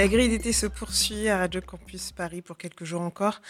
[0.00, 3.42] La grille d'été se poursuit à Radio Campus Paris pour quelques jours encore.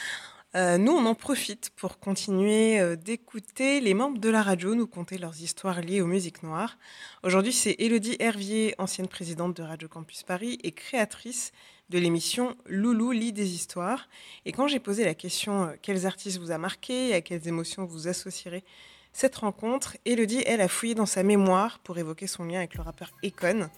[0.57, 4.89] Euh, nous, on en profite pour continuer euh, d'écouter les membres de la radio nous
[4.89, 6.77] conter leurs histoires liées aux musiques noires.
[7.23, 11.53] Aujourd'hui, c'est Elodie Hervier, ancienne présidente de Radio Campus Paris et créatrice
[11.89, 14.09] de l'émission Loulou lit des histoires.
[14.45, 17.47] Et quand j'ai posé la question euh, quels artistes vous a marqué et à quelles
[17.47, 18.65] émotions vous associerez
[19.13, 22.83] cette rencontre, Elodie, elle, a fouillé dans sa mémoire pour évoquer son lien avec le
[22.83, 23.69] rappeur Econ.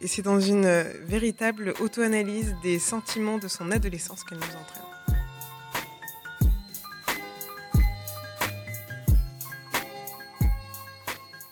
[0.00, 0.68] Et c'est dans une
[1.04, 4.84] véritable auto-analyse des sentiments de son adolescence qu'elle nous entraîne.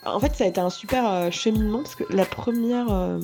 [0.05, 2.92] En fait, ça a été un super euh, cheminement parce que la première.
[2.92, 3.18] euh,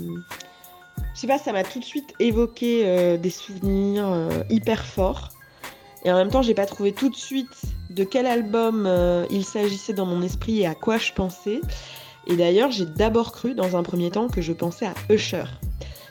[1.14, 5.28] je sais pas, ça m'a tout de suite évoqué euh, des souvenirs euh, hyper forts.
[6.04, 7.62] Et en même temps, j'ai pas trouvé tout de suite
[7.92, 11.60] de quel album euh, il s'agissait dans mon esprit et à quoi je pensais.
[12.26, 15.44] Et d'ailleurs, j'ai d'abord cru dans un premier temps que je pensais à Usher.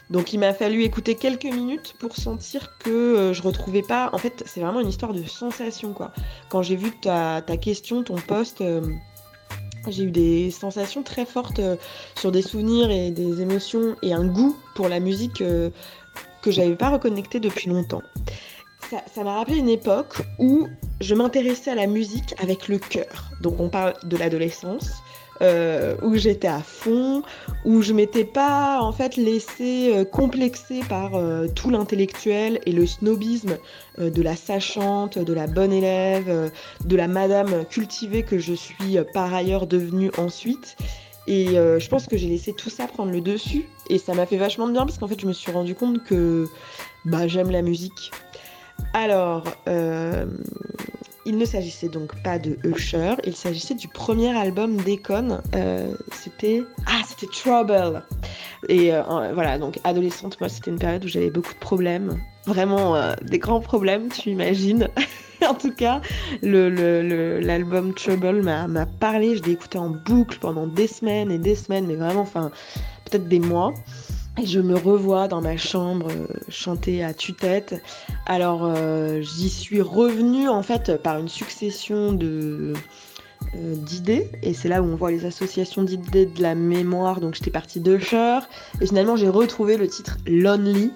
[0.10, 4.10] Donc il m'a fallu écouter quelques minutes pour sentir que euh, je retrouvais pas.
[4.12, 6.12] En fait, c'est vraiment une histoire de sensation quoi.
[6.50, 8.82] Quand j'ai vu ta, question, ton post, euh,
[9.88, 11.62] j'ai eu des sensations très fortes
[12.16, 15.42] sur des souvenirs et des émotions et un goût pour la musique
[16.42, 18.04] que j'avais pas reconnecté depuis longtemps.
[19.14, 20.68] Ça m'a rappelé une époque où
[21.02, 23.32] je m'intéressais à la musique avec le cœur.
[23.42, 25.04] Donc on parle de l'adolescence,
[25.42, 27.24] euh, où j'étais à fond,
[27.66, 32.86] où je m'étais pas en fait laissée euh, complexer par euh, tout l'intellectuel et le
[32.86, 33.58] snobisme
[34.00, 36.52] euh, de la sachante, de la bonne élève,
[36.86, 40.78] de la madame cultivée que je suis par ailleurs devenue ensuite.
[41.28, 44.38] Et je pense que j'ai laissé tout ça prendre le dessus et ça m'a fait
[44.38, 46.48] vachement de bien parce qu'en fait je me suis rendu compte que
[47.06, 48.12] bah, j'aime la musique.
[48.94, 49.44] Alors,
[51.26, 55.40] il ne s'agissait donc pas de Usher, il s'agissait du premier album d'Econ.
[55.56, 58.04] euh, c'était ah, c'était Trouble.
[58.70, 59.02] Et euh,
[59.34, 63.40] voilà, donc adolescente, moi c'était une période où j'avais beaucoup de problèmes, vraiment euh, des
[63.40, 64.90] grands problèmes, tu imagines.
[65.48, 66.02] en tout cas,
[66.42, 71.88] l'album Trouble m'a parlé, je l'ai écouté en boucle pendant des semaines et des semaines,
[71.88, 72.52] mais vraiment, enfin,
[73.06, 73.74] peut-être des mois.
[74.40, 77.82] Et je me revois dans ma chambre euh, chanter à tue-tête.
[78.26, 82.74] Alors euh, j'y suis revenue en fait par une succession de
[83.56, 87.20] euh, d'idées et c'est là où on voit les associations d'idées de la mémoire.
[87.20, 88.40] Donc j'étais partie d'Usher
[88.80, 90.92] et finalement j'ai retrouvé le titre Lonely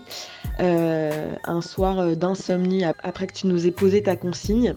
[0.59, 4.73] euh, un soir euh, d'insomnie ap- après que tu nous aies posé ta consigne.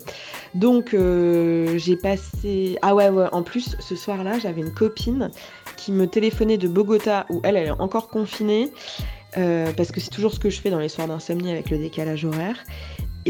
[0.55, 5.31] Donc euh, j'ai passé ah ouais ouais en plus ce soir-là j'avais une copine
[5.77, 8.71] qui me téléphonait de Bogota où elle, elle est encore confinée,
[9.35, 12.25] parce que c'est toujours ce que je fais dans les soirs d'insomnie avec le décalage
[12.25, 12.57] horaire.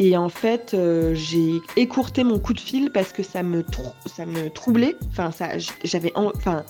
[0.01, 3.65] Et en fait, euh, j'ai écourté mon coup de fil parce que ça me,
[4.49, 4.95] troublait.
[5.11, 5.31] Enfin,
[5.83, 6.63] j'avais, en- enfin,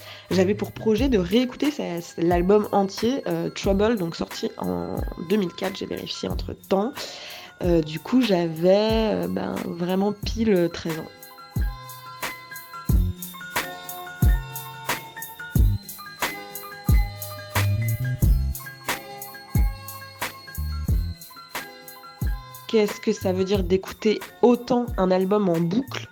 [0.55, 1.71] pour projet de réécouter
[2.17, 4.97] l'album entier, euh, Trouble, donc sorti en
[5.29, 5.77] 2004.
[5.77, 6.95] J'ai vérifié entre temps.
[7.83, 11.05] du coup, j'avais euh, ben, vraiment pile 13 ans.
[22.69, 26.09] Qu'est-ce que ça veut dire d'écouter autant un album en boucle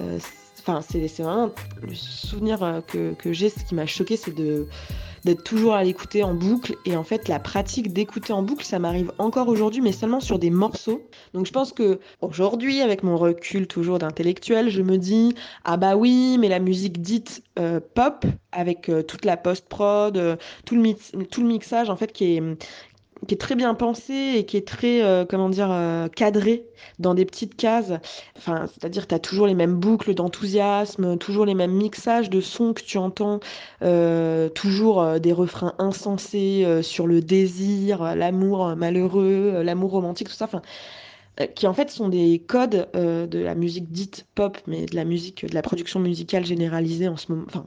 [0.00, 0.18] Euh,
[0.66, 1.50] Enfin, c'est vraiment
[1.82, 3.50] le souvenir euh, que, que j'ai.
[3.50, 6.74] Ce qui m'a choqué, c'est d'être toujours à l'écouter en boucle.
[6.86, 10.38] Et en fait, la pratique d'écouter en boucle, ça m'arrive encore aujourd'hui, mais seulement sur
[10.38, 11.02] des morceaux.
[11.34, 15.34] Donc, je pense que aujourd'hui, avec mon recul toujours d'intellectuel, je me dis
[15.64, 19.36] ah bah oui, mais la musique dite euh, pop, avec toute la
[20.76, 22.42] le mix- tout le mixage, en fait, qui est
[23.26, 26.66] qui est très bien pensé et qui est très, euh, comment dire, euh, cadré
[26.98, 27.92] dans des petites cases.
[28.36, 32.72] Enfin, c'est-à-dire, tu as toujours les mêmes boucles d'enthousiasme, toujours les mêmes mixages de sons
[32.72, 33.40] que tu entends,
[33.82, 40.34] euh, toujours euh, des refrains insensés euh, sur le désir, l'amour malheureux, l'amour romantique, tout
[40.34, 40.44] ça.
[40.46, 40.62] Enfin,
[41.56, 45.44] qui en fait sont des codes de la musique dite pop, mais de la musique,
[45.44, 47.46] de la production musicale généralisée en ce moment.
[47.48, 47.66] Enfin,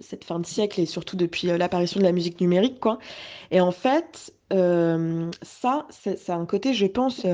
[0.00, 2.98] cette fin de siècle et surtout depuis l'apparition de la musique numérique, quoi.
[3.50, 7.26] Et en fait, ça, c'est- un côté, je pense,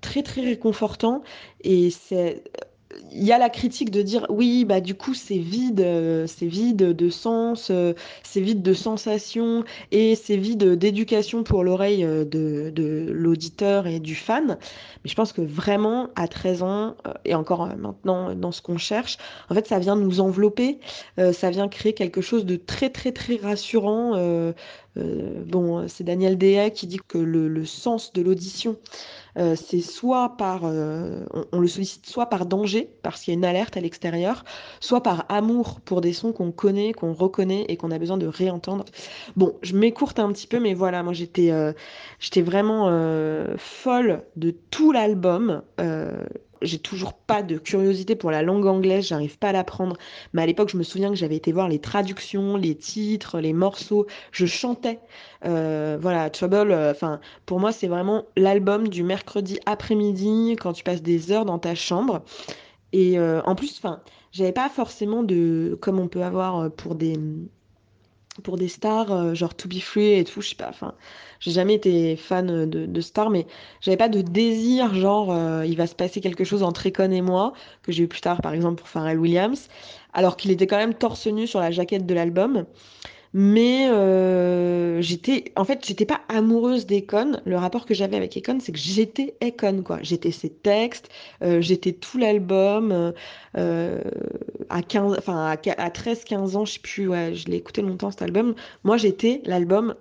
[0.00, 1.22] très très réconfortant
[1.62, 2.42] et c'est
[3.10, 5.80] il y a la critique de dire oui, bah du coup c'est vide,
[6.26, 7.72] c'est vide de sens,
[8.22, 12.24] c'est vide de sensations et c'est vide d'éducation pour l'oreille de,
[12.70, 14.58] de l'auditeur et du fan.
[15.04, 19.16] Mais je pense que vraiment à 13 ans et encore maintenant dans ce qu'on cherche,
[19.48, 20.78] en fait ça vient nous envelopper,
[21.32, 24.52] ça vient créer quelque chose de très très très rassurant.
[24.96, 28.76] Bon, c'est Daniel Dehay qui dit que le, sens de l'audition
[29.38, 33.38] euh, c'est soit par, euh, on, le sollicite soit par danger, parce qu'il y a
[33.38, 34.44] une alerte à l'extérieur,
[34.80, 38.26] soit par amour pour des sons qu'on connaît, qu'on reconnaît et qu'on a besoin de
[38.26, 38.84] réentendre.
[39.36, 41.72] Bon, je m'écourte un petit peu, mais voilà, moi j'étais euh,
[42.18, 42.72] j'étais vraiment
[43.56, 45.62] folle de tout l'album
[46.62, 49.96] j'ai toujours pas de curiosité pour la langue anglaise, j'arrive pas à l'apprendre.
[50.32, 53.52] Mais à l'époque, je me souviens que j'avais été voir les traductions, les titres, les
[53.52, 55.00] morceaux, je chantais.
[55.44, 60.84] Euh, voilà, Trouble, euh, enfin, pour moi, c'est vraiment l'album du mercredi après-midi quand tu
[60.84, 62.22] passes des heures dans ta chambre.
[62.92, 63.80] Et euh, en plus,
[64.32, 67.18] j'avais pas forcément de, comme on peut avoir pour des
[68.42, 70.94] pour des stars, euh, genre To Be Free et tout, je sais pas, enfin,
[71.40, 73.46] j'ai jamais été fan de, de stars, mais
[73.80, 77.20] j'avais pas de désir, genre, euh, il va se passer quelque chose entre Econ et
[77.20, 77.52] moi,
[77.82, 79.68] que j'ai eu plus tard, par exemple, pour Pharrell Williams,
[80.14, 82.64] alors qu'il était quand même torse nu sur la jaquette de l'album.
[83.34, 87.40] Mais euh, j'étais, en fait, j'étais pas amoureuse d'Econ.
[87.46, 89.98] Le rapport que j'avais avec Econ, c'est que j'étais Econ, quoi.
[90.02, 91.08] J'étais ses textes,
[91.42, 93.14] euh, j'étais tout l'album.
[94.68, 98.54] À 15, enfin à, 13-15 ans, je sais plus, je l'ai écouté longtemps cet album.
[98.84, 99.94] Moi, j'étais l'album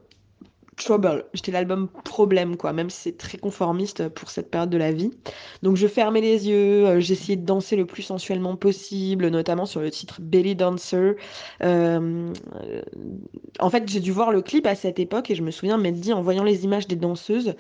[0.77, 1.25] Trouble.
[1.33, 5.11] J'étais l'album Problème, quoi, même si c'est très conformiste pour cette période de la vie.
[5.63, 9.81] Donc je fermais les yeux, euh, j'essayais de danser le plus sensuellement possible, notamment sur
[9.81, 11.15] le titre Belly Dancer.
[11.63, 12.33] Euh,
[13.59, 15.99] en fait, j'ai dû voir le clip à cette époque et je me souviens m'être
[15.99, 17.53] dit, en voyant les images des danseuses,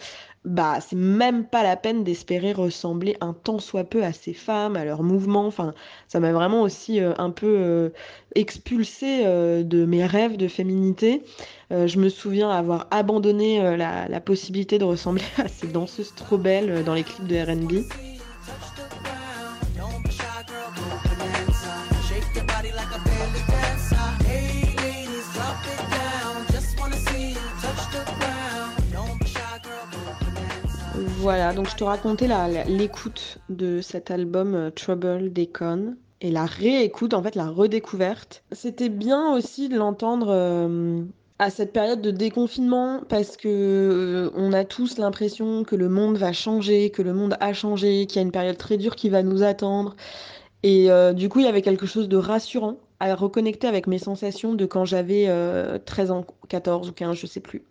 [0.43, 4.75] bah c'est même pas la peine d'espérer ressembler un tant soit peu à ces femmes,
[4.75, 5.45] à leurs mouvements.
[5.45, 5.73] Enfin,
[6.07, 7.89] ça m'a vraiment aussi euh, un peu euh,
[8.33, 11.21] expulsée euh, de mes rêves de féminité.
[11.69, 16.83] je me souviens avoir abandonné la, la, possibilité de ressembler à ces danseuses trop belles
[16.83, 18.10] dans les clips de R&B.
[31.21, 32.27] Voilà, donc je te racontais
[32.67, 38.43] l'écoute de cet album euh, Trouble Decon et la réécoute, en fait la redécouverte.
[38.51, 41.03] C'était bien aussi de l'entendre euh,
[41.37, 46.17] à cette période de déconfinement parce que euh, on a tous l'impression que le monde
[46.17, 49.09] va changer, que le monde a changé, qu'il y a une période très dure qui
[49.09, 49.95] va nous attendre.
[50.63, 54.53] Et du coup, il y avait quelque chose de rassurant à reconnecter avec mes sensations
[54.53, 55.27] de quand j'avais
[55.85, 57.63] 13 ans, 14 ou 15, je sais plus.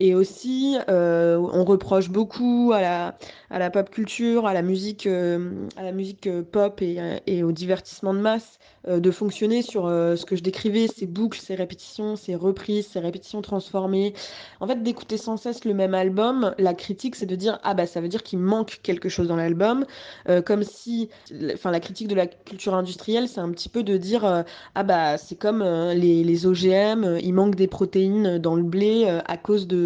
[0.00, 3.16] Et aussi, euh, on reproche beaucoup à la,
[3.50, 6.98] à la pop culture, à la musique, euh, à la musique euh, pop et,
[7.28, 8.58] et, au divertissement de masse
[8.88, 13.40] de fonctionner sur ce que je décrivais, ces boucles, ces répétitions, ces reprises, ces répétitions
[13.40, 14.12] transformées.
[14.58, 17.86] En fait, d'écouter sans cesse le même album, la critique, c'est de dire ah bah
[17.86, 19.86] ça veut dire qu'il manque quelque chose dans l'album,
[20.44, 21.10] comme si,
[21.54, 24.44] enfin la critique de la culture industrielle, c'est un petit peu de dire
[24.74, 29.36] ah bah c'est comme les, les OGM, il manque des protéines dans le blé à
[29.36, 29.81] cause de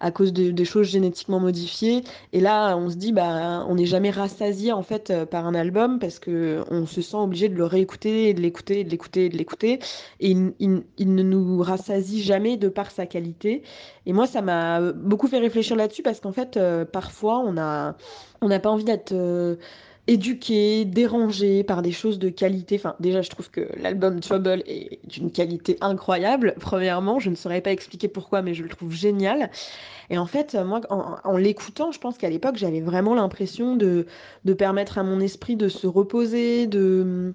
[0.00, 2.02] à cause de, choses génétiquement modifiées.
[2.32, 5.54] Et là, on se dit, bah, on n'est jamais rassasié en fait euh, par un
[5.54, 9.36] album parce que on se sent obligé de le réécouter, de l'écouter, de l'écouter, de
[9.36, 9.78] l'écouter.
[10.20, 13.62] Et il, ne nous rassasie jamais de par sa qualité.
[14.06, 17.96] Et moi, ça m'a beaucoup fait réfléchir là-dessus parce qu'en fait, euh, parfois, on a,
[18.40, 19.56] on n'a pas envie d'être euh,
[20.08, 22.76] éduqué, dérangé par des choses de qualité.
[22.76, 26.54] Enfin, déjà, je trouve que l'album Trouble est d'une qualité incroyable.
[26.58, 29.50] Premièrement, je ne saurais pas expliquer pourquoi, mais je le trouve génial.
[30.08, 34.06] Et en fait, moi, en, l'écoutant, je pense qu'à l'époque, j'avais vraiment l'impression de,
[34.46, 37.34] de permettre à mon esprit de se reposer, de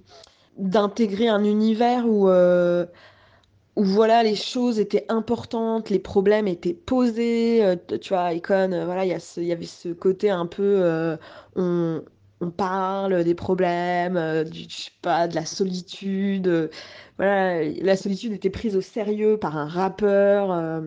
[0.58, 2.86] d'intégrer un univers où euh,
[3.76, 8.86] où voilà les choses étaient importantes, les problèmes étaient posés, euh, tu vois, Icon, euh,
[8.86, 9.10] voilà, il
[9.46, 11.18] y, avait ce côté un peu,
[12.44, 16.48] on parle des problèmes, euh, du, je sais pas, de la solitude.
[16.48, 16.68] Euh,
[17.18, 20.52] voilà, la solitude était prise au sérieux par un rappeur.
[20.52, 20.82] Euh,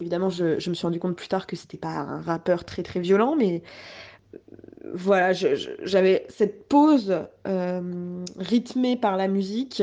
[0.00, 3.00] évidemment, je, me suis rendu compte plus tard que c'était pas un rappeur très très
[3.00, 3.62] violent, mais
[4.92, 7.16] voilà, j'avais cette pause
[8.36, 9.82] rythmée par la musique,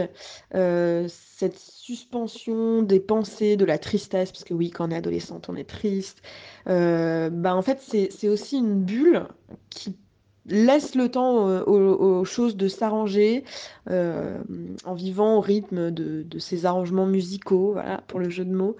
[0.51, 5.55] cette suspension des pensées, de la tristesse, parce que oui, quand on est adolescente, on
[5.55, 6.21] est triste.
[6.65, 9.23] bah, en fait, c'est aussi une bulle
[9.69, 9.95] qui
[10.45, 13.43] laisse le temps aux, choses de s'arranger
[13.89, 14.39] euh,
[14.85, 18.75] en vivant au rythme de, ces arrangements musicaux, voilà, pour le jeu de mots.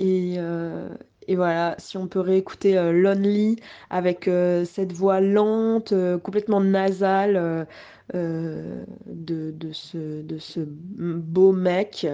[0.00, 0.88] Et, euh,
[1.28, 3.56] voilà, si on peut réécouter euh, Lonely
[3.90, 7.66] avec euh, cette voix lente, euh, complètement nasale
[8.12, 8.84] de,
[9.94, 12.06] de, ce, beau mec.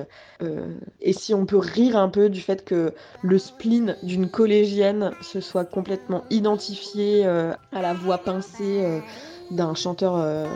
[1.01, 5.41] et si on peut rire un peu du fait que le spleen d'une collégienne se
[5.41, 9.03] soit complètement identifié à la voix pincée
[9.51, 10.47] d'un chanteur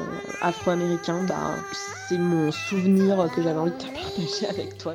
[0.40, 1.56] afro-américain, bah,
[2.08, 4.94] c'est mon souvenir que j'avais envie de te partager avec toi.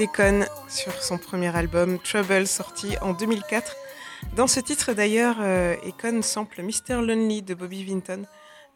[0.00, 3.76] Déconne sur son premier album Trouble sorti en 2004.
[4.34, 7.02] Dans ce titre d'ailleurs, euh, Akon sample Mr.
[7.02, 8.24] Lonely de Bobby Vinton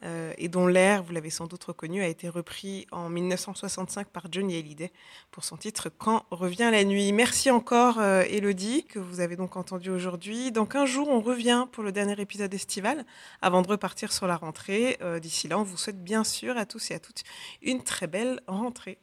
[0.04, 4.24] euh, et dont l'air, vous l'avez sans doute reconnu, a été repris en 1965 par
[4.30, 4.92] Johnny Hallyday
[5.30, 7.10] pour son titre Quand revient la nuit.
[7.12, 10.52] Merci encore euh, Elodie que vous avez donc entendu aujourd'hui.
[10.52, 13.06] Dans 15 jours, on revient pour le dernier épisode estival
[13.40, 14.98] avant de repartir sur la rentrée.
[15.00, 17.22] Euh, D'ici là, on vous souhaite bien sûr à tous et à toutes
[17.62, 18.98] une très belle rentrée.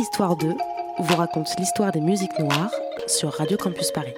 [0.00, 0.56] Histoire 2
[1.00, 2.70] vous raconte l'histoire des musiques noires
[3.06, 4.14] sur Radio Campus Paris.